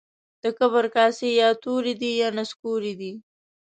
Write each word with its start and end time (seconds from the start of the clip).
د 0.43 0.45
کبر 0.59 0.85
کاسې 0.95 1.27
يا 1.41 1.49
توري 1.63 1.93
دي 2.01 2.11
يا 2.21 2.29
نسکوري 2.37 2.93
دي. 2.99 3.13